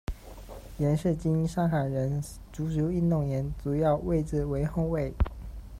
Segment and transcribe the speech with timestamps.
[0.79, 2.19] 严士鑫，上海人，
[2.51, 5.13] 足球运动员，主要位置为后卫。